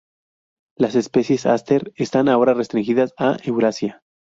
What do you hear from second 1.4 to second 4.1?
"Aster" están ahora restringidas a Eurasia.